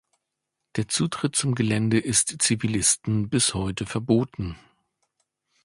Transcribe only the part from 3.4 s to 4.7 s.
heute verboten.